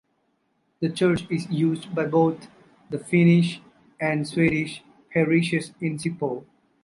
[0.79, 2.47] The church is used by both
[2.89, 3.61] the Finnish
[3.99, 4.81] and Swedish
[5.13, 6.43] parishes in Sipoo.